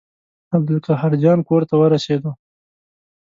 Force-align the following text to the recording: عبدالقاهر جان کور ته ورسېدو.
عبدالقاهر 0.55 1.11
جان 1.23 1.39
کور 1.47 1.61
ته 1.69 1.75
ورسېدو. 1.81 2.31